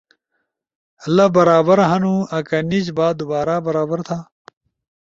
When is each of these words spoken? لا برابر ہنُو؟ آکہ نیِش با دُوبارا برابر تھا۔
لا 1.15 1.25
برابر 1.35 1.79
ہنُو؟ 1.89 2.15
آکہ 2.37 2.57
نیِش 2.69 2.85
با 2.97 3.07
دُوبارا 3.17 3.55
برابر 3.65 3.99
تھا۔ 4.07 4.19